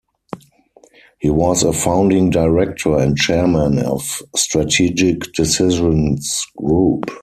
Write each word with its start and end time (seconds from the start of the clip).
He 1.19 1.29
was 1.29 1.61
a 1.61 1.71
founding 1.71 2.31
Director 2.31 2.97
and 2.97 3.15
Chairman 3.15 3.77
of 3.77 4.23
Strategic 4.35 5.31
Decisions 5.33 6.43
Group. 6.57 7.11